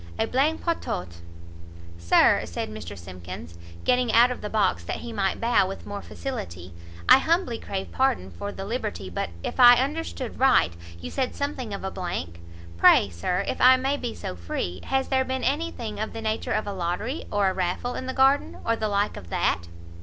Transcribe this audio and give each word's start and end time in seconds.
a 0.17 0.25
blank 0.25 0.61
partout!" 0.63 1.17
"Sir," 1.99 2.41
said 2.45 2.71
Mr 2.71 2.97
Simkins, 2.97 3.59
getting 3.83 4.11
out 4.11 4.31
of 4.31 4.41
the 4.41 4.49
box 4.49 4.83
that 4.85 4.95
he 5.05 5.13
might 5.13 5.39
bow 5.39 5.67
with 5.67 5.85
more 5.85 6.01
facility, 6.01 6.73
"I 7.07 7.19
humbly 7.19 7.59
crave 7.59 7.91
pardon 7.91 8.31
for 8.31 8.51
the 8.51 8.65
liberty, 8.65 9.11
but 9.11 9.29
if 9.43 9.59
I 9.59 9.75
understood 9.75 10.39
right, 10.39 10.73
you 10.99 11.11
said 11.11 11.35
something 11.35 11.71
of 11.71 11.83
a 11.83 11.91
blank? 11.91 12.39
pray, 12.77 13.11
Sir, 13.11 13.45
if 13.47 13.61
I 13.61 13.77
may 13.77 13.95
be 13.95 14.15
so 14.15 14.35
free, 14.35 14.81
has 14.85 15.09
there 15.09 15.23
been 15.23 15.43
any 15.43 15.69
thing 15.69 15.99
of 15.99 16.13
the 16.13 16.21
nature 16.23 16.51
of 16.53 16.65
a 16.65 16.73
lottery, 16.73 17.25
or 17.31 17.47
a 17.49 17.53
raffle, 17.53 17.93
in 17.93 18.07
the 18.07 18.13
garden? 18.13 18.57
or 18.65 18.75
the 18.75 18.87
like 18.89 19.17
of 19.17 19.29
that?" 19.29 19.67